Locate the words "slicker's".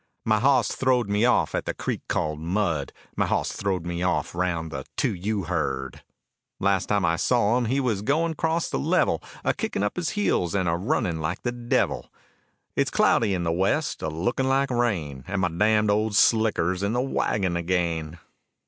16.15-16.81